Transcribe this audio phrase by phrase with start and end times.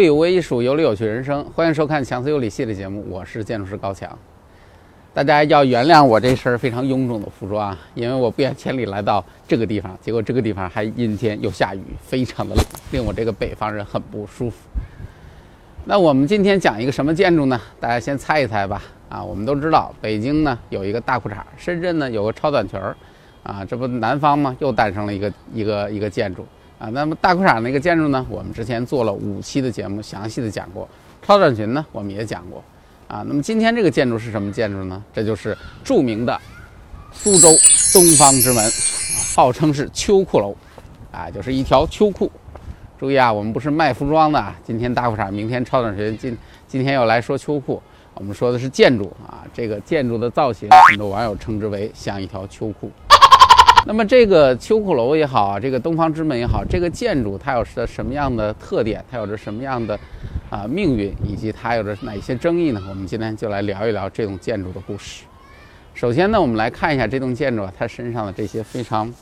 [0.00, 1.44] 理有微艺术，有理有趣人生。
[1.54, 4.18] 欢迎收看《强词有理》系列节目，我是建筑师高强。
[5.12, 14.56] 大家要原谅我这身非常臃肿的服装啊，因为我不远千里来到这个地方，结果这个地方还阴天又下雨，非常的冷，令我这个北方人很不舒服。
[15.84, 17.60] 那我们今天讲一个什么建筑呢？
[17.78, 18.82] 大家先猜一猜吧。
[19.10, 22.96] 啊，我们都知道北京呢有一个大裤衩，深圳呢有个超短裙儿，
[23.42, 24.56] 啊，这不南方吗？
[24.60, 26.46] 又诞生了一个一个一个建筑
[26.80, 26.88] 啊。
[26.88, 30.88] 那么大裤衩那个建筑呢，我们之前做了五期的节目，详细的讲过。
[31.22, 32.64] 超短裙呢，我们也讲过。
[33.06, 35.00] 啊，那么今天这个建筑是什么建筑呢？
[35.12, 36.40] 这就是著名的
[37.12, 37.48] 苏州
[37.92, 38.64] 东方之门，
[39.34, 40.56] 号称是秋裤楼，
[41.12, 42.30] 啊，就是一条秋裤。
[42.98, 46.38] 注意啊，我们不是卖服装的，今天大裤衩，明天超短裙，今
[46.68, 47.82] 今天又来说秋裤。
[48.14, 52.90] 我们说的是建筑啊，这个建筑的造型，很多网友称之为像一条秋裤。
[53.86, 59.02] 那么这个秋裤楼也好，这个东方之门也好，这个建筑它有着什么样的特点？
[59.10, 59.98] 它有着什么样的
[60.50, 61.14] 啊命运？
[61.24, 62.80] 以及它有着哪些争议呢？
[62.88, 65.24] 我们今天就来聊一聊这栋建筑的故事。
[65.94, 69.12] 首先呢，我们来看一下这栋建筑啊，它身上的这些非常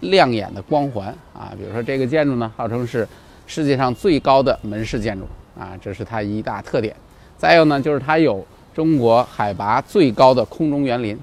[0.00, 3.06] 亮眼的光环啊，比如说这个建筑呢，号称是
[3.46, 5.26] 世界上最高的门式建筑
[5.58, 6.94] 啊，这是它一大特点。
[7.36, 11.18] 再有呢，就是它有中国海拔最高的空中园林，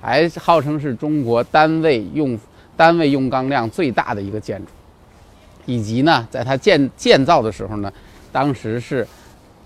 [0.00, 2.38] 还号称是中国单位用
[2.76, 4.70] 单位用钢量最大的一个建筑，
[5.66, 7.92] 以及呢，在它建建造的时候呢，
[8.30, 9.06] 当时是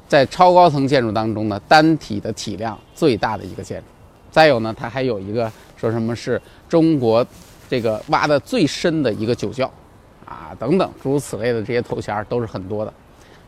[0.09, 3.85] 在超高层建筑当中呢，单体的体量最大的一个建筑。
[4.31, 7.27] 再有呢，它还有一个说什么是中国
[7.69, 9.71] 这个挖的最深的一个酒窖
[10.25, 12.93] 啊，等等诸如此类的这些头衔都是很多的。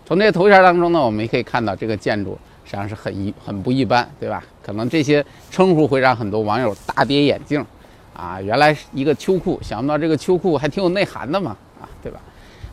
[0.04, 4.42] 从这些头衔当中呢，我们也可以看到这个建筑实际上是很一很不一般，对吧？
[4.62, 7.64] 可能这些称呼会让很多网友大跌眼镜，
[8.14, 12.20] 啊，原来一个秋裤，想不到这个秋裤还挺有内涵的嘛，啊，对吧？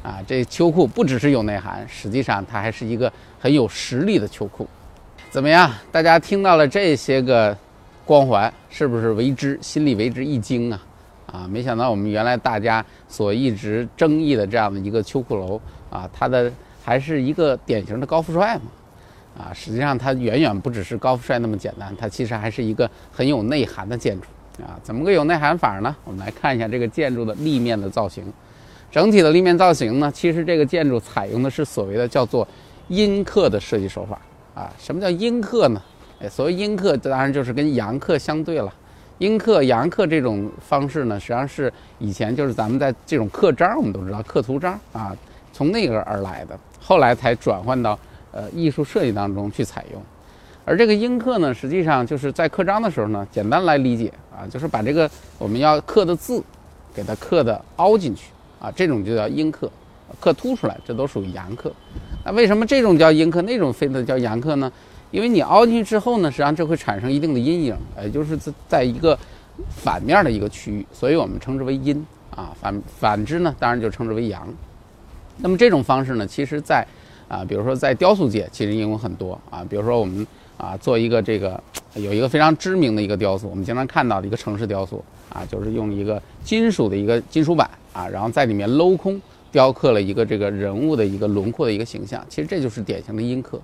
[0.01, 4.67] 啊，这秋裤不只是有内涵，实际上它还是一个很有实力的秋裤。
[5.29, 5.71] 怎么样？
[5.91, 7.55] 大家听到了这些个
[8.05, 10.81] 光环，是不是为之心里为之一惊啊？
[11.27, 16.51] 啊，没想到我们原来大家所一直争议的这样的一个秋裤楼啊，它的。
[16.83, 18.63] 还是一个典型的高富帅嘛，
[19.37, 24.27] 啊，实际上它远远不只是高富帅那么简单，它其实还是一个很有内涵的建筑
[24.63, 24.79] 啊。
[24.83, 25.95] 怎么个有内涵法呢？
[26.03, 28.23] 我们来看一下这个建筑的立面的造型。
[28.91, 32.45] 整体的立面造型呢，其实这个建筑采用的是所谓的叫做
[32.89, 34.19] 阴刻的设计手法
[34.53, 34.69] 啊。
[34.77, 35.81] 什么叫阴刻呢？
[36.21, 38.71] 哎，所谓阴刻，当然就是跟阳刻相对了。
[39.19, 45.15] 阴刻、阳刻这种方式呢，实际上是以前就是咱们在这种刻章，我们都知道刻图章啊，
[45.53, 46.59] 从那个而来的。
[46.79, 47.97] 后来才转换到
[48.31, 50.01] 呃艺术设计当中去采用，
[50.65, 56.41] 而这个阴刻呢，实际上就是在刻章的时候呢，简单来理解啊，就是把这个我们要刻的字，
[56.93, 59.69] 给它刻的凹进去啊，这种就叫阴刻，
[60.19, 61.71] 刻凸出来，这都属于阳刻。
[62.23, 64.71] 那为什么这种叫阴刻，那种非得叫阳刻呢？
[65.09, 69.17] 因为你凹进去之后呢，实际上这会产生一定的阴影，也就是在在一个
[69.67, 72.55] 反面的一个区域，所以我们称之为阴啊。
[72.61, 74.47] 反反之呢，当然就称之为阳。
[75.37, 76.87] 那么这种方式呢，其实，在
[77.31, 79.65] 啊，比如说在雕塑界，其实应用很多啊。
[79.69, 80.27] 比如说我们
[80.57, 81.57] 啊，做一个这个
[81.95, 89.19] 有一个非常知名的一个雕塑，我们经常看到的一个城市雕塑啊，就是用一个金属的一个金属板啊，然后在里面镂空
[89.49, 92.21] 雕刻了一个这个人物的一个轮廓的一个形象。
[92.27, 93.57] 其实这就是典型的阴刻。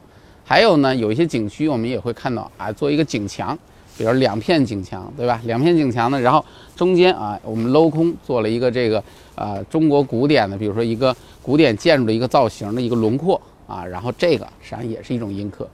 [0.46, 3.60] 还有呢，有一些景区我们也会看到啊，做一个景墙，
[3.98, 5.42] 比如两片景墙，对吧？
[5.44, 9.04] 两片景墙呢，然后中间啊，我们镂空做了一个这个
[9.36, 11.14] 啊，中国古典的，比如说一个。
[11.48, 15.68] 古典建筑的一个造型的一个轮廓啊，然后这个实际上也是一种阴刻。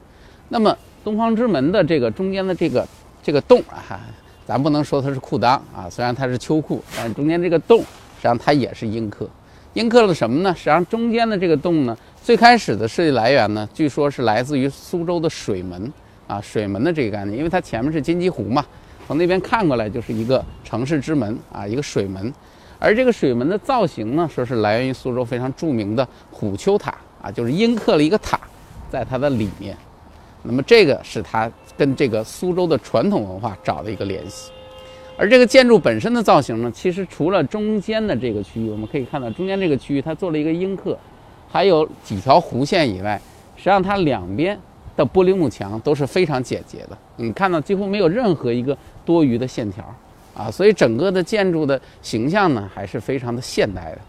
[0.50, 2.88] 那么东方之门的这个中间的这个
[3.22, 4.02] 这个洞啊，
[4.46, 7.86] 咱不能说它是裤裆啊，虽然它是秋裤，但是中间这个洞实
[8.18, 9.30] 际上它也是阴刻。
[9.74, 10.54] 阴刻了什么呢？
[10.56, 15.92] 实际上中间的这个洞呢，最开始的设计来源呢，据说是来自于苏州的水门
[16.28, 18.64] 啊，水门的这个概念，因为它前面是金鸡湖嘛，
[19.08, 22.32] 从那边看过来就是一个城市之门啊，一个水门。
[22.78, 26.94] 而这个水门的造型呢，说是来源于苏州非常著名的虎丘塔
[27.24, 28.40] 啊，就是阴刻了一个塔，
[28.92, 29.76] 在它的里面。
[30.44, 34.52] 那么这个是它跟这个苏州的传统文化找的一个联系。
[35.18, 40.96] 而这个建筑本身的造型呢，其实除了中间的这个区域，我们可以看到中间这个区域它做了一个阴刻，
[41.50, 43.20] 还有几条弧线以外，
[43.56, 44.60] 实际上它两边
[44.96, 46.98] 的玻璃幕墙都是非常简洁的。
[47.16, 49.84] 你看到几乎没有任何一个多余的线条。
[50.36, 54.00] 啊，所以整个的建筑的形象呢，还是非常的现代的。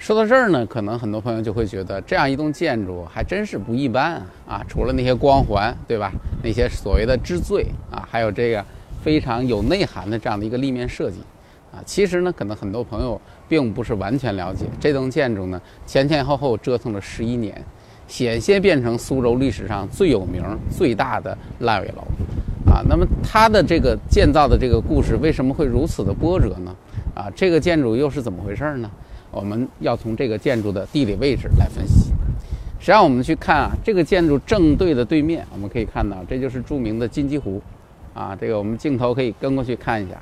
[0.00, 4.14] 说到这儿呢，可能很多朋友就会觉得，这样一栋建筑还真是不一般
[4.48, 4.64] 啊！
[4.66, 6.10] 除了那些光环，对吧？
[6.42, 8.64] 那些所谓的之最啊，还有这个
[9.04, 11.18] 非常有内涵的这样的一个立面设计
[11.70, 11.84] 啊。
[11.84, 17.62] 其实呢，可能很多朋友并不是完全了解这栋建筑呢，前前后后折腾了十一年。
[18.08, 22.02] 险些变成苏州历史上最有名、最大的烂尾楼。
[22.72, 26.74] 啊，那么它的这个建造的这个故事为什么会如此的波折呢？
[27.14, 28.90] 啊，这个建筑又是怎么回事呢？
[29.30, 32.10] 我们要从这个建筑的地理位置来分析。
[32.78, 37.60] 实际上，我们去看啊，这个建筑正对的对面，我们可以看到，这就是著名的金鸡湖。
[38.12, 40.20] 啊，这个我们镜头可以跟过去看一下，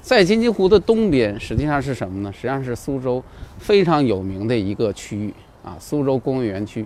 [0.00, 2.32] 在金鸡湖的东边，实际上是什么呢？
[2.32, 3.22] 实际上是苏州
[3.58, 5.32] 非常有名的一个区域
[5.62, 6.84] 啊，苏州工业园区。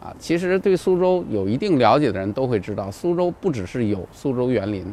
[0.00, 4.84] 啊，其实对苏州有一定了解的人都会知道，苏州不只是有苏州园林，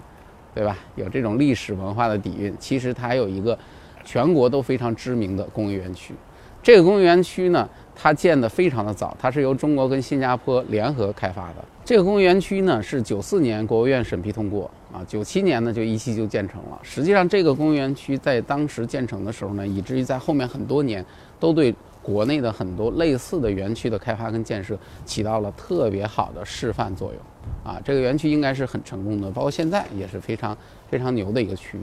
[0.54, 0.78] 对吧？
[0.96, 3.58] 有这种历史文化的底蕴，其实它还有一个
[4.04, 6.14] 全国都非常知名的工业园区。
[6.62, 11.56] 这个工业园区呢，它建的非常的早，它是由中国跟新加坡联合开发的。
[11.86, 16.80] 这个工业园区呢，是九四年国务院审批通过，啊，九七年呢就一期就建成了。
[16.84, 21.06] 实际上，这个工业园区在当时建成的时候呢，以至于在后面很多年
[21.40, 21.74] 都对。
[22.02, 24.76] 国内的很多类似的园区的开发跟建设
[25.06, 27.22] 起到了特别好的示范作用，
[27.62, 30.58] 啊，这个园区应该是很成功的，包括现在也是非常
[30.90, 31.82] 非常牛的一个区域。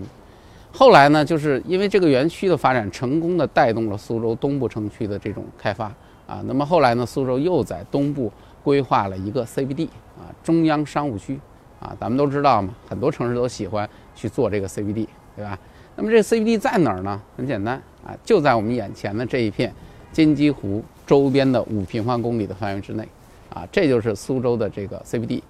[0.79, 5.87] 后来呢，就是因为这个园区的发展，成功的带动了苏州东部城区的这种开发，
[6.27, 8.31] 啊，那么后来呢，苏州又在东部
[8.63, 9.87] 规划了一个 CBD，
[10.19, 11.41] 啊，中央商务区，
[11.81, 15.59] 啊，咱们都知道嘛，很多城市都喜欢去做这个 CBD，对吧？
[15.97, 17.19] 那么这 CBD 在哪儿呢？
[17.39, 19.73] 很简单，啊，就在我们眼前的这一片。
[20.13, 23.07] 金鸡湖周边的五平方公里的范围之内，
[23.51, 25.43] 啊，这就是苏州的这个 CBD。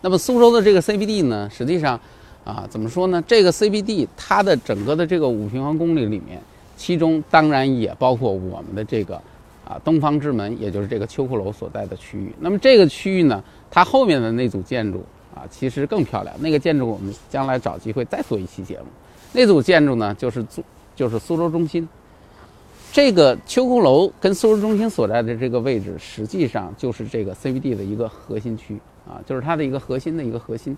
[0.00, 1.98] 那么苏州的这个 CBD 呢，实际上，
[2.48, 3.22] 啊，怎么说呢？
[3.26, 6.40] 这个 CBD 它的整个的这个五平方公里里面，
[6.78, 9.16] 其中当然也包括我们的这个
[9.66, 12.32] 啊东方之门，也就是这个秋裤楼所在的区域。
[12.40, 15.04] 那么这个区域呢，它后面的那组建筑
[15.34, 16.34] 啊，其实更漂亮。
[16.40, 18.86] 那个建筑我们将来找机会再做一期节目。
[19.34, 20.64] 那组建筑呢，就是苏
[20.96, 21.86] 就是苏州中心。
[22.90, 30.74] 这个秋裤楼跟苏州中心所在的这个位置，实际上就是这个 CBD 的一个核心区啊，就是它的一个核心的一个核心。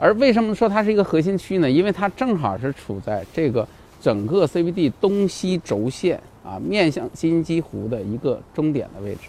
[0.00, 1.70] 而为什么说它是一个核心区呢？
[1.70, 3.68] 因为它正好是处在这个
[4.00, 9.28] 整个 CBD 东西轴线啊，面向金鸡湖的一个终点的位置，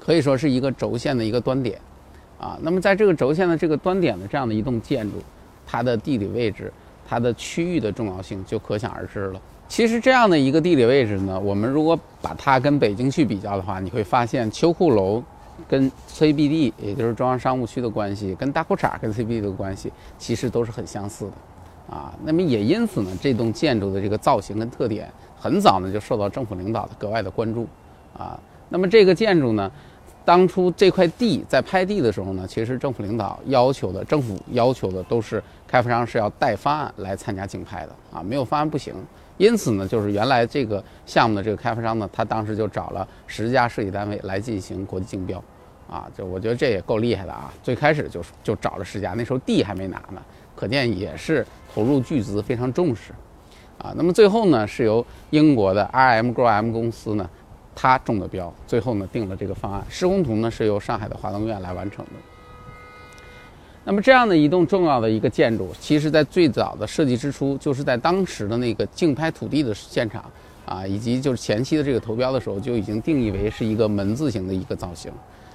[0.00, 1.78] 可以说是一个轴线的一个端点
[2.40, 2.58] 啊。
[2.60, 5.22] 那么在这个轴线的这个端点的这样的一栋建筑，
[5.64, 6.72] 它的地理位置、
[7.08, 9.40] 它的区域的重要性就可想而知了。
[9.68, 15.22] 其实这样的一个地理位置呢，我们如果把它跟北京去比较的话，你会发现秋裤楼
[15.66, 27.66] 跟 CBD，也就是中央商务区的关系，跟大裤衩跟 CBD 的关系，其实都是很相似的，啊，那么也因此呢，这栋建筑的这个造型跟特点，很早呢就受到政府领导的格外的关注，
[28.16, 28.38] 啊，
[28.68, 29.70] 那么这个建筑呢，
[30.24, 38.94] 当初这块地在拍地的时候呢，其实政府领导要求的，政府要求的都是开发商是要带方案来参加竞拍的，啊，没有方案不行。
[39.38, 45.42] 因此呢，就是原来这个项目的这个开发商呢，他当时就找了十家设计单位来进行国际竞标，
[45.88, 47.52] 啊，就我觉得这也够厉害的啊！
[47.62, 50.20] 最开始就就找了十家，那时候地还没拿呢，
[50.56, 53.12] 可见也是投入巨资，非常重视，
[53.78, 57.30] 啊，那么最后呢，是由英国的 RM GroM 公司呢，
[57.76, 62.12] 他中的标，最后呢定了这个方案，施工图呢是由上海的华东院来完成的。
[63.90, 70.22] 那么这样的一栋重要的一个建筑，其实在最早的设计之初，就是在当时的那个竞拍土地的现场
[70.66, 75.10] 啊，以及就是前期的这个投标的时候，就已经定义为是一个门字形的一个造型。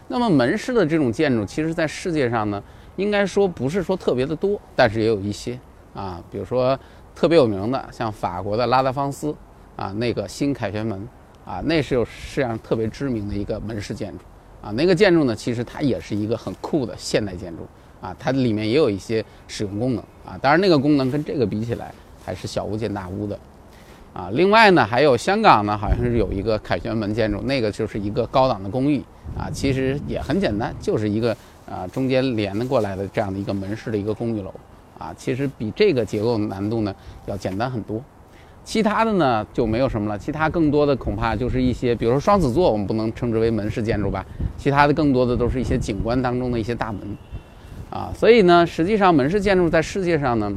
[0.08, 2.60] 那么门式的这种建筑，其实在世界上呢，
[2.96, 5.60] 应该说不是说特别的多，但是也有一些
[5.94, 6.76] 啊，比如说
[7.14, 9.36] 特别有名的，像法国的拉德芳斯
[9.76, 11.08] 啊，那个新凯旋门
[11.46, 14.26] 啊，那是有世界上特别知名的一个门式建筑
[14.64, 17.68] 啊，那个建筑呢，其实它也是一个很酷的现代建筑。
[18.04, 21.90] 啊，它里面也有一些使用功能啊，当然那个功能跟这个比起来
[22.26, 23.40] 还是小巫见大巫的，
[24.14, 29.02] 啊，另外呢，还有香港呢，好像是有一个凯旋门建筑，那个就是一个高档的公寓
[29.38, 31.32] 啊，其实也很简单，就是一个
[31.66, 34.54] 啊中间连过来的这样的一个门式的一个公寓楼
[35.00, 36.94] 啊，其实比这个结构难度呢
[37.26, 38.04] 要简单很多，
[38.66, 44.26] 其他的呢就没有什么了，其他更多的恐怕就是一些，比如说双子座，我们不能称之为门式建筑吧，
[44.58, 47.02] 其他的更多的都是一些景观当中的一些大门。
[47.94, 50.52] 啊，所以呢，实际上门式建筑在世界上呢，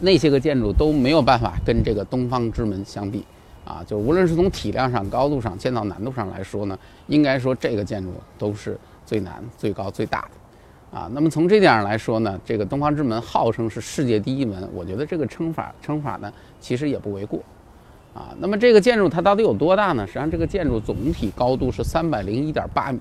[0.00, 3.24] 那些个建筑都没有办法跟这个东方之门相比，
[3.64, 10.20] 啊，就无论是从体量上、高度上、建造难度上来说呢，应该说这个建筑都是最难、最高、最大
[10.92, 17.40] 的，啊，那么从这点上来说呢，这个东方之门号称是世界第一门，我觉得这个称法称法呢，其实也不为过，
[18.12, 20.06] 啊，那么这个建筑它到底有多大呢？
[20.06, 23.00] 实际上这个建筑总体高度是三百零一点八米。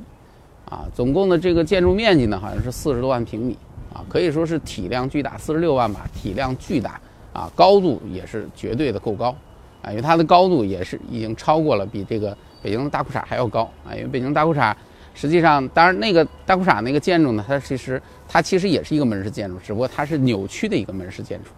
[0.65, 3.57] 啊，总共的这个建筑面积呢，好像是四十多万平米，
[3.93, 6.99] 啊，可以说是体量巨大，四十六万吧，体量巨大，
[7.33, 9.35] 啊，高度也是绝对的够高，
[9.81, 14.73] 啊，因为它的高度也是已经超过了比这个北京的大裤衩还要高啊，因为北京大裤衩
[15.13, 21.49] 实际上，当然那个大裤衩那个建筑呢，它其实它其实也是一个门式建筑，只不过它是扭曲的一个门式建筑。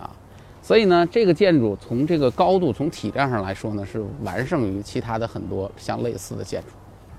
[0.00, 0.10] 啊
[0.62, 6.68] 所以呢，这个建筑从这个高度、从体量上来说呢，是完胜于其他的很多相类似的建筑。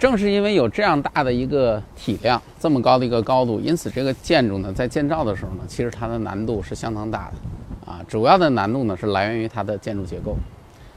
[0.01, 7.91] 正是因为有这样大的一个体量、这么高的一个高度，因此这个建筑呢，在建造的时候呢，其实它的难度是相当大的。
[7.91, 10.36] 啊，主要的难度呢是来源于它的建筑结构。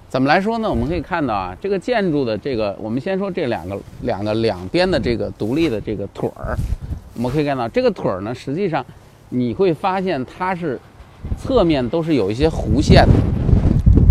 [0.08, 0.70] 怎么来说呢？
[0.70, 6.56] 我们可以看到啊，这个建筑的这个，我们先说这两个两个两边的这个独立的这个腿儿，
[7.14, 8.82] 我们可以看到这个腿儿呢，实际上
[9.28, 10.80] 你会发现它是。
[11.38, 13.12] 侧面都是有一些弧线的，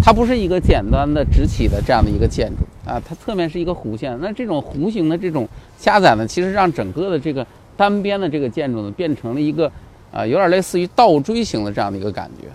[0.03, 4.17] 它不是一个简单的直起的这样的一个建筑啊，它侧面是一个弧线。
[4.21, 5.47] 那这种弧形的这种
[5.77, 7.45] 加载呢，其实让整个的这个
[7.77, 9.71] 单边的这个建筑呢，变成了一个
[10.11, 12.47] 啊，有点类似于倒锥形的这样的一个感觉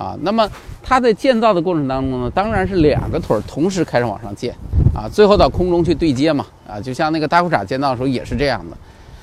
[0.00, 0.16] 啊。
[0.22, 0.48] 那么
[0.82, 4.54] 它在建造的过程当中呢，当然是两个腿儿同时开始往上建
[4.94, 8.76] 啊，最后到空中去对接嘛啊，就像那个大裤衩建造的时候也是这样的。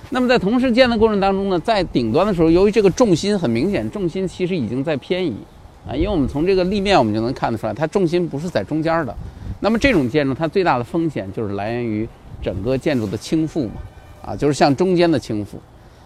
[0.10, 5.36] 那么在同时建的过程当中呢，在顶端的时候，由于这个重心很明显，重心其实已经在偏移
[5.88, 9.16] 啊，因为我们从这个立面我们就能看得出来，它重心不是在中间的。
[9.60, 12.08] 那么这种建筑它最大的风险就是来源于
[12.42, 13.74] 整个建筑的倾覆嘛，
[14.26, 15.50] 啊，就是向中间的倾覆。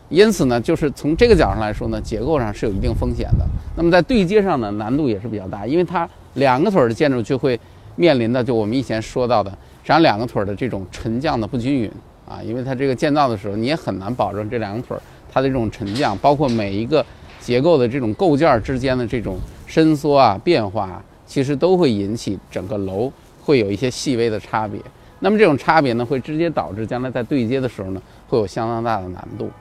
[0.10, 3.46] 因此呢，就是从这个角上来说呢，结构上是有一定风险的。
[3.76, 7.60] 那么在对接上呢，难度也是比较大，因为它两个腿的建筑就会
[7.96, 11.92] 面临的就我们以前说到的，实际上两个腿的这种沉降的不均匀。
[12.26, 17.06] 啊，因为它这个建造的时候，你也很难保证这两个腿儿它的这种沉降，包括每一个
[17.40, 23.12] 结构的这种构件之间的这种伸缩啊、变化，其实都会引起整个楼
[23.44, 24.80] 会有一些细微的差别。
[25.20, 29.52] 那么这种差别呢，会直接导致将来在对接的时候呢，会有相当大的难度。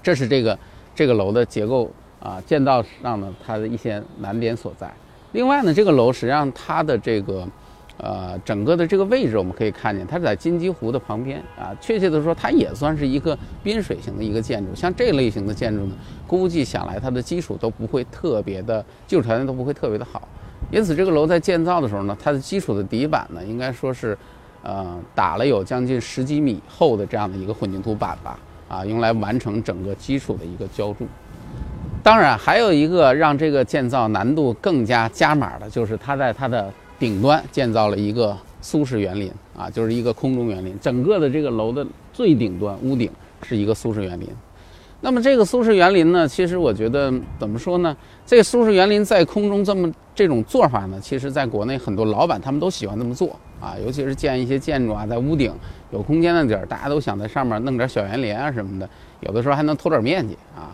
[0.00, 0.58] 这是这个
[0.94, 1.90] 这个楼的结构
[2.20, 4.92] 啊，建造上呢它的一些难点所在。
[5.32, 7.46] 另外呢，这个楼实际上它的这个。
[7.98, 11.76] 呃，整个的这个位置我们可以看见，它是在金鸡湖的旁边啊。
[11.80, 14.74] 确切的说，它也算是一个滨水型的一个建筑。
[14.74, 15.94] 像这类型的建筑呢，
[16.26, 20.26] 估计想来它的基础都不会特别的，基础条件都不会特别的好。
[20.72, 24.18] 因此，这个楼在建造的时候呢，它的基础的底板呢，应该说是，
[24.64, 28.38] 呃，打了有将近十几米厚的这样的一个混凝土板吧，
[28.68, 31.06] 啊，用来完成整个基础的一个浇筑。
[32.02, 36.72] 当然，还有一个让这个建造难度更加加码的，就是它在它的。
[36.98, 40.78] 顶端建造了一个苏式园林啊，就是一个空中园林。
[40.78, 43.10] 整个的这个楼的最顶端屋顶
[43.42, 44.28] 是一个苏式园林。
[45.04, 47.94] 那么这个苏式园林呢，其实我觉得怎么说呢？
[48.24, 55.52] 这苏式园林在空中这么这种做法呢，其实在国内很多老板他们都喜欢这么做啊，尤其是建一些建筑啊，在屋顶
[55.90, 58.88] 有空间的地儿，大家都想在上面弄点小园林啊什么的，
[59.20, 60.70] 有的时候还能偷点面积啊。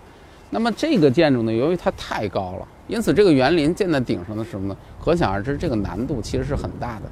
[0.50, 2.68] 那么这个建筑呢，由于它太高了。
[2.86, 7.02] 因此，这个园林建在顶上的时候呢，可想而知，这个难度其实是很大的，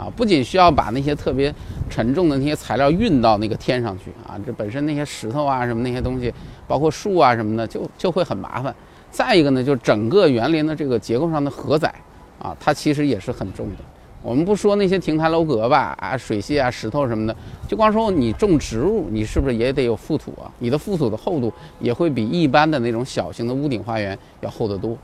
[0.00, 1.54] 啊，不仅需要把那些特别
[1.90, 6.32] 沉重的那些材料运到那个天上去啊，这本身那些石头啊什么那些东西，
[6.66, 8.74] 包括树啊什么的，就就会很麻烦。
[9.10, 11.92] 再一个呢，就整个园林的这个结构上的荷载，
[12.38, 13.76] 啊，它其实也是很重的。
[14.22, 17.36] 我们不说那些亭台楼阁吧，啊，水榭啊、石头什么的，
[17.68, 20.50] 就光说你种植物，你是不是也得有覆土啊？
[20.60, 24.96] 你的覆土的厚度也会比一般的那种小型的屋顶花园要厚得多。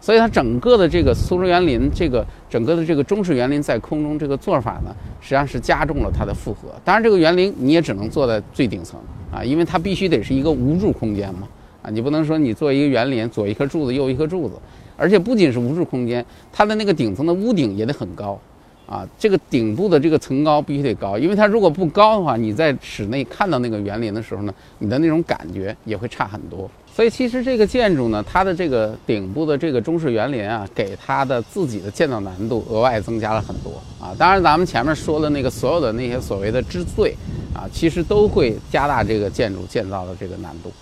[0.00, 6.68] 所以它整个的这个苏州园林，这个整个的这个中式园林在空中这个做法呢，实际上是加重了它的负荷。
[6.84, 8.98] 当然，这个园林你也只能做在最顶层
[9.32, 11.48] 啊，因为它必须得是一个无柱空间嘛
[11.82, 14.54] 啊，你不能说你做一个园林，左一颗柱子，右一颗柱子，
[14.96, 18.38] 而且不仅是无柱空间，它的那个顶层的屋顶也得很高
[18.86, 26.70] 啊，这个顶部的这个层高必须得高，因为它如果不高的话，你在室内看到那个园林的时候呢，你的那种感觉也会差很多。
[26.98, 34.10] 所以其实这个建筑呢，它的这个顶部的这个中式园林啊，给它的自己的建造难度额外增加了很多啊。
[34.18, 37.14] 当然，咱们前面说的那个所有的那些所谓的之最
[37.54, 40.72] 啊，其实都会加大这个建筑建造的这个难度。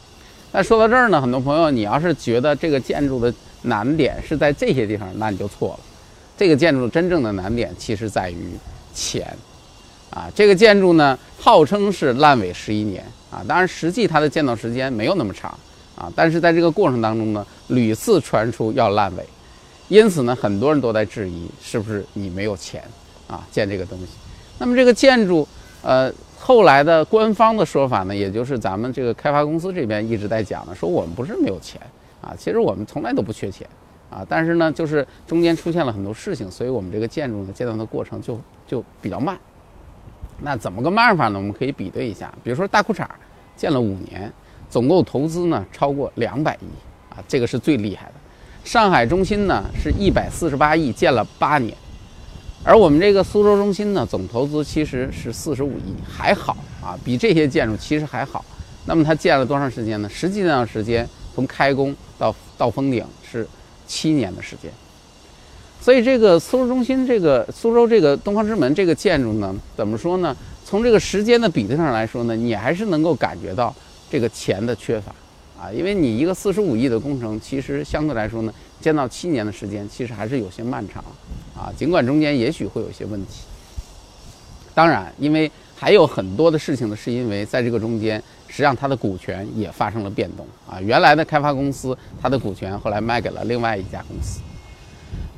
[0.53, 3.31] 那说到这儿呢，很多朋友，你要是觉得这个建筑的
[3.65, 5.81] 难点是在这些地方，那你就错了。
[6.35, 8.53] 这个建筑真正的难点其实在于
[8.95, 9.37] 钱
[10.09, 10.31] 啊。
[10.35, 15.55] 这个建筑呢，号称是烂尾十一年啊，当然实际它的建造时间没有那么长。
[15.97, 19.27] 啊，但是在这个过程当中呢，屡次传出要烂尾，
[19.89, 22.85] 因此呢，很多人都在质疑是不是你没有钱
[23.27, 24.09] 啊建这个东西。
[24.59, 25.49] 那么这个建筑，
[25.83, 31.81] 呃，后来的官方的说法呢，也就是咱们这个开发公司这边一直在讲的，说我们不是没有钱
[32.21, 33.67] 啊，其实我们从来都不缺钱
[34.11, 39.39] 啊，但是呢，就是中间出现了很多事情，所以我们这个建筑呢建造的过程就就比较慢。
[40.43, 41.39] 那怎么个慢法呢？
[41.39, 43.07] 我们可以比对一下，比如说大裤衩
[43.57, 44.31] 建了五年。
[44.69, 48.13] 总共投资呢超过两百亿啊，这个是最厉害的。
[48.65, 51.73] 上海中心呢是一百四十八亿建了八年
[52.65, 58.45] 而我们这个苏州中心呢，总投资其实是四十五亿，还好啊，比这些建筑其实还好。
[58.87, 60.09] 那么它建了多长时间呢？
[60.09, 63.47] 实际上时间从开工到到封顶是
[63.87, 64.69] 七年的时间。
[65.81, 70.37] 所以这个苏州中心，这个苏州这个东方之门这个建筑呢，怎么说呢？
[70.65, 73.73] 从这个时间的比例上来说呢，你还是能够感觉到
[74.11, 75.13] 这个钱的缺乏
[75.61, 81.03] 啊，因为你一个四十五亿的工程，其实相对来说呢，建造七年的时间，其实还是有些漫长
[81.57, 81.73] 啊。
[81.77, 83.43] 尽管中间也许会有些问题，
[84.75, 90.81] 当然，因为还有很多的事情呢，是因为在这个中间，实际上它的股权也发生了变动啊。
[90.81, 94.41] 原来的开发公司，它的股权后来卖给了另外一家公司。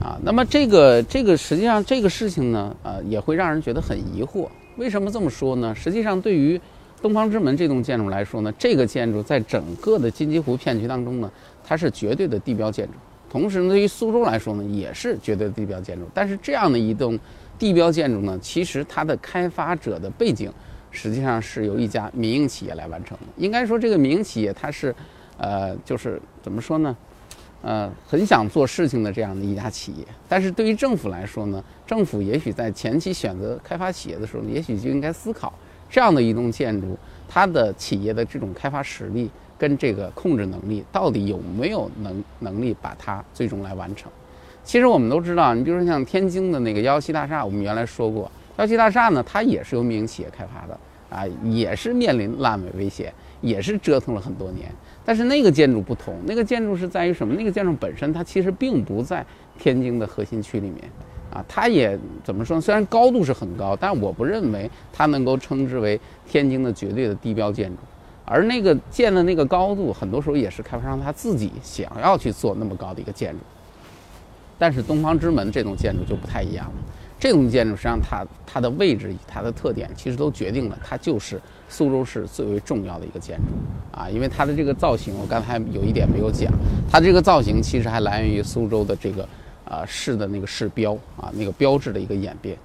[0.00, 4.48] 啊，那么这个这个实际上这个事情呢，呃，也会让人觉得很疑惑。
[4.76, 5.75] 为什么这么说呢？
[5.75, 6.60] 实际上，对于
[7.00, 11.31] 东方之门这栋建筑来说呢，这个建筑在整个的金鸡湖片区当中呢，
[11.64, 12.93] 它是绝对的地标建筑。
[13.31, 16.07] 同时呢，对于苏州来说呢，也是绝对的地标建筑。
[16.12, 17.19] 但是这样的一栋
[17.59, 20.52] 地标建筑呢，其实它的开发者的背景
[20.90, 23.25] 实际上是由一家民营企业来完成的。
[23.37, 24.95] 应该说，这个民营企业它是，
[25.37, 26.97] 呃，就是怎么说呢？
[27.61, 35.52] 呃，很想做事情的这样的一家企业，但是对于政府来说呢，政府也许在前期选择开发企业的时候，也许就应该思考
[35.88, 44.11] 这样的一栋建筑，它的企业的这种开发实力跟这个控制能力，到底有没有能能力把它最终来完成。
[44.64, 50.78] 其实我们都知道，你比如说像天津的那个幺七大厦，我们原来说过，幺七大厦呢，它也是由民营企业开发的
[51.09, 54.71] 啊，也是面临烂尾危险，也是折腾了很多年。
[55.07, 57.35] 但是那个建筑不同，那个建筑是在于什么？
[57.35, 59.25] 那个建筑本身它其实并不在
[59.59, 60.85] 天津的核心区里面，
[61.32, 62.61] 啊，它也怎么说？
[62.61, 67.76] 虽然高度是很高，但我不认为它能够称之为天津的绝对的地标建筑。
[68.25, 73.38] 而那个建的那个高度，很多时候也是开发商他自己想要去做那么高的一个建筑。
[74.58, 76.75] 但是东方之门这种建筑就不太一样了。
[77.18, 84.08] 这种建筑实际上它它的位置以它的特点，其实都决定了它就是苏州市最为重要的一个建筑啊。
[84.08, 86.52] 因为它的这个造型，我刚才有一点没有讲，
[86.91, 89.26] 它这个造型其实还来源于苏州的这个
[89.69, 92.57] 啊市的那个市标啊那个标志的一个演变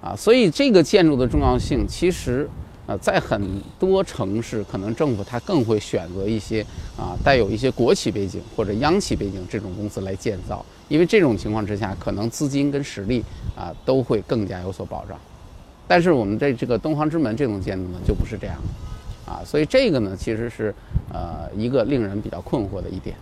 [0.00, 0.14] 啊。
[0.16, 2.48] 所以这个建筑的重要性，其实
[2.86, 3.40] 呃在很
[3.78, 6.60] 多城市，可能政府它更会选择一些
[6.98, 10.64] 啊带有一些国企背景或者央企背景这种公司来建造。
[10.88, 13.24] 因为这种情况之下，可能资金跟实力
[13.56, 15.16] 啊都会更加有所保障，
[15.88, 18.56] 但是我们在这个东方之门这种建筑呢就不是这样，
[19.24, 20.74] 啊，所以这个呢其实是
[21.10, 23.16] 呃一个令人比较困惑的一点。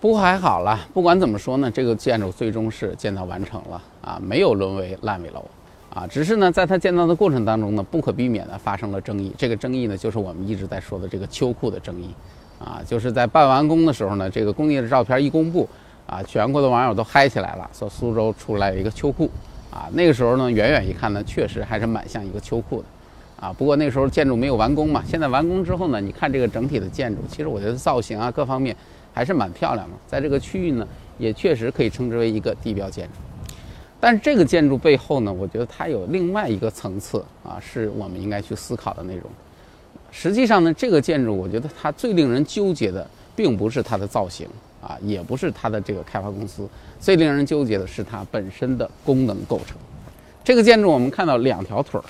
[0.00, 5.44] 不过还好了，不管怎么说呢，这个建筑最终是建造完成了啊，没有沦为烂尾楼
[5.92, 9.32] 啊，只是呢在它建造的过程当中呢，不可避免的发生了争议。
[9.36, 12.10] 这个争议呢就是我们一直在说的这个秋裤的争议
[12.58, 15.68] 啊，就是在办完工的时候呢，这个工地的照片一公布。
[16.08, 19.28] 啊，全国的网友都嗨起来了，说苏州出来一个秋裤，
[19.72, 22.84] 啊，那个时候呢，远远一看呢，确实还是蛮像一个秋裤的，
[23.40, 28.76] 啊，不过那时候建筑没有完工嘛，现在完工之后呢，你看这个整体的建筑，其实我觉得造型啊各方面
[29.16, 33.12] 还是蛮漂亮的，在这个区域呢，也确实可以称之为一个地标建筑。
[33.98, 39.24] 但是这个建筑背后呢，我觉得它有另外一个层次啊，是我们应该去思考的内容。
[40.10, 44.46] 实际上呢，这个建筑我觉得它最令人纠结的，并不是它的造型。
[44.82, 46.68] 啊，也不是它的这个开发公司，
[47.00, 49.76] 最令人纠结的是它本身的功能构成。
[50.44, 52.04] 这个建筑我们看到两条腿儿，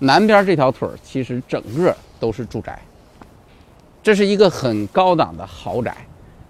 [0.00, 2.78] 南边这条腿儿其实整个都是住宅，
[4.02, 5.96] 这是一个很高档的豪宅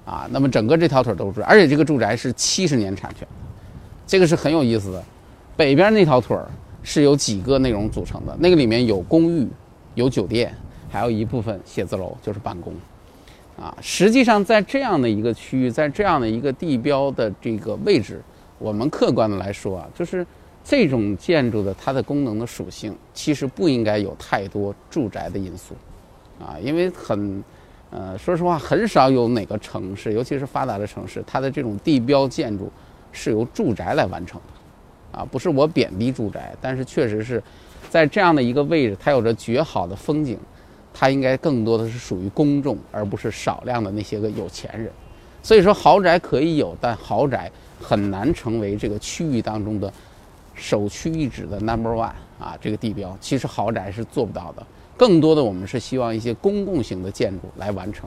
[0.05, 0.29] 啊。
[0.31, 3.27] 那么整个这条腿都是，而且这个住宅是七十年产权，
[4.07, 5.03] 这个是很有意思的。
[5.57, 6.49] 北边那条腿儿
[6.83, 9.49] 是由几个内容组成的，那个里面有公寓、
[9.95, 10.55] 有酒店，
[10.89, 12.73] 还有一部分写字楼，就是办公。
[13.59, 18.23] 啊，实际上在这样的一个区域，在这样的一个地标的这个位置，
[18.59, 20.27] 我们客观的来说啊，就是
[20.65, 25.75] 这种建筑的它的功能的属性，其实不应该有太多住宅的因素，
[26.39, 27.45] 啊，因为很，
[27.91, 32.71] 呃，说实话，很少有哪个城市，尤其是发达的城市，它的这种地标建筑
[33.13, 37.43] 是由住宅来完成的，啊，不是我贬低住宅，但是确实是
[37.89, 40.39] 在这样的一个位置，它有着绝好的风景。
[40.93, 44.91] 它应该更多的是属于公众，而不是少量的那些个有钱人。
[45.41, 47.49] 所以说，豪宅可以有，但豪宅
[47.81, 49.91] 很难成为这个区域当中的
[50.57, 53.17] 首屈一指的 number one 啊，这个地标。
[53.21, 54.67] 其实豪宅是做不到的，
[55.01, 58.07] 更多的我们是希望一些公共型的建筑来完成。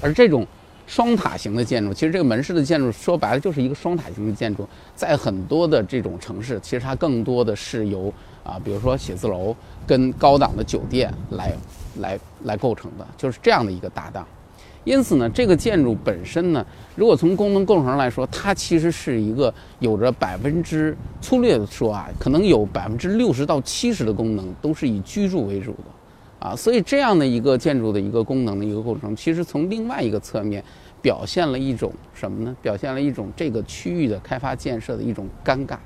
[0.00, 0.44] 而这种
[0.84, 8.12] 双塔型的建筑，其实这个门市的建筑说白了就是一个双塔型的建筑，在很多的这种城市，其实它更多的是由
[8.42, 9.54] 啊，比如说写字楼
[9.86, 11.52] 跟高档的酒店来。
[12.00, 14.26] 来来构成的，就是这样的一个搭档，
[14.84, 16.66] 因此呢，这个建筑本身呢，
[16.96, 30.62] 如果从功能构成来说，它其实是一个有着百分之粗略的说啊，可能有百分之六十到七十的功能都是以居住为主的，啊，所以这样的一个建筑的一个功能的一个构成，其实从另外一个侧面
[31.00, 32.56] 表现了一种什么呢？
[32.60, 35.76] 表现了一种这个区域的开发建设的一种尴尬。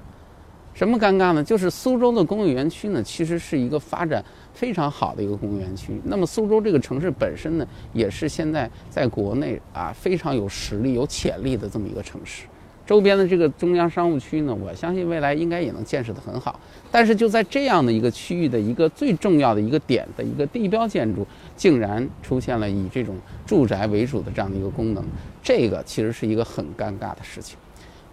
[0.76, 1.42] 什么尴尬呢？
[1.42, 5.98] 就是苏州的工业园区呢，其实是一个发展非常好的一个工业园区。
[6.04, 12.44] 那么苏州这个城市本身呢，也是现在在国内啊非常有实力、有潜力的这么一个城市。
[12.84, 16.60] 周边的这个中央商务区呢，我相信未来应该也能建设得很好。
[16.90, 25.02] 但是就在这样的一个区域的一个最重要的一个点的一个地标建筑，竟然出现了以这种住宅为主的这样的一个功能，
[25.42, 27.56] 这个其实是一个很尴尬的事情。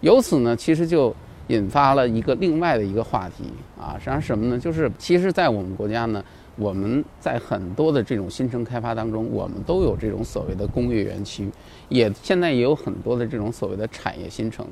[0.00, 1.14] 由此呢，其实就。
[1.48, 3.44] 引发了一个另外的一个话题
[3.78, 4.58] 啊，实际上什么呢？
[4.58, 6.24] 就是其实，在我们国家呢，
[6.56, 11.50] 我们在很多的这种新城开发当中，我们都有这种所谓的工业园区，
[11.88, 14.66] 也现在也有很多的这种所谓的产业新城。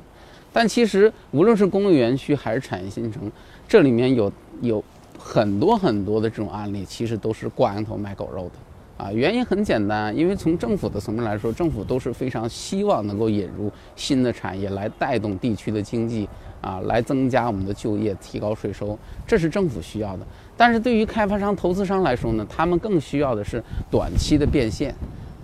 [0.53, 3.31] 但其实，无论是工业园区还是产业新城，
[3.69, 4.83] 这里面有有
[5.19, 9.05] 很多很多的这种案例，其实都是挂羊头卖狗肉的。
[9.05, 16.29] 啊，原因很简单，因为从政府的层面来说，政府都是非常希望能够引入新的产业来带动地区的经济，
[16.63, 20.27] 啊，来增加我们的就业，提高税收，这是政府需要的。
[20.57, 24.95] 但是对于开发商、投资商来说呢，他们更需要的是短期的变现。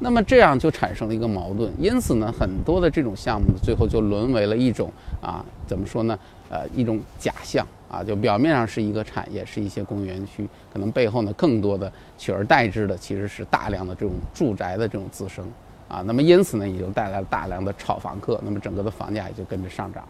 [0.00, 6.18] 那么这样就产生了一个矛盾，因此呢，很多的这种项目最后就沦为了一种啊，怎么说呢？
[6.48, 7.66] 呃，一种假象。
[7.90, 15.42] 啊，就表面上是一个产业，是一些工业园区，可能背后呢，更多的取而代之的其实是大量的这种住宅的这种滋生，
[15.88, 20.04] 啊，那么因此呢，也就带来了大量的炒房客，那么整个的房价也就跟着上涨。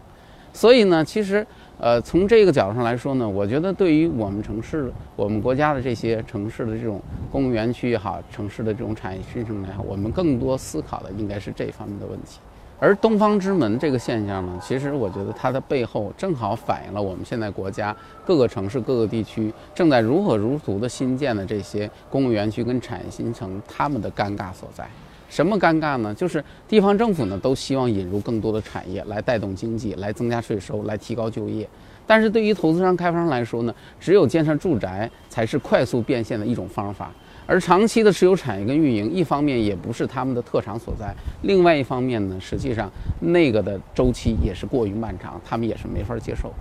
[0.53, 1.45] 所以呢，其实
[1.79, 12.39] 呃，从这个角度上来说呢，我觉得对于我们城市、我们国家的这些城市的这种工业园区也好，城市的这种产业新生也好，我们更多思考的应该是这方面的问题。
[12.81, 24.87] 而东方之门这个现象呢，其实我觉得它的背后正好反映了我们现在国家各个城市、各个地区正在如火如荼的新建的这些公务园区跟产业新城，他们的尴尬所在。
[25.29, 26.13] 什么尴尬呢？
[26.13, 31.67] 就是地方政府呢都希望引入更多的产业来带动经济，来增加税收，来提高就业。
[32.07, 37.11] 但是对于投资商、开发商来说呢，只有建设住宅才是快速变现的一种方法。
[37.45, 41.13] 而长期的持有产业跟运营，一方面也不是他们的特长所在，
[41.43, 46.51] 另外一方面呢，实际上那个的周期也是过于漫长，他们也是没法接受，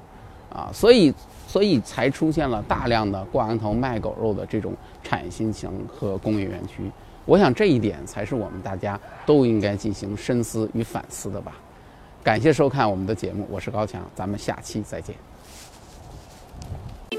[0.50, 1.12] 啊，所以
[1.46, 6.83] 所以才出现了大量的挂羊头卖狗肉的这种产业新型和工业园区。
[7.28, 11.52] 我想这一点才是我们大家都应该进行深思与反思的吧。
[12.24, 15.14] 感谢收看我们的节目，我是高强，咱们下期再见。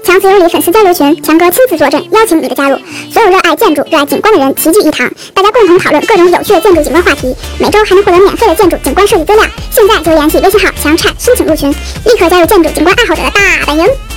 [0.02, 2.76] 强词有理粉丝交流群，强哥亲自坐镇，邀请你的加入。
[3.08, 7.32] 所有热爱建筑、热爱景观的人齐聚一堂，大家共同讨论各种有趣的建筑景观话题。
[7.60, 9.44] 每周还能获得免费的建筑景观设计资料。
[9.70, 14.09] 现在就联系微信号“强产”申请入群，立刻加入建筑景观爱好者的大本营。